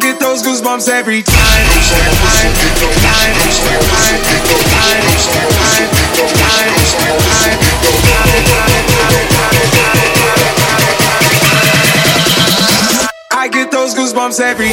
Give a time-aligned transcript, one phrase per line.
[0.00, 1.36] get those goosebumps every time.
[13.32, 14.72] I get those goosebumps every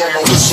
[0.00, 0.47] on my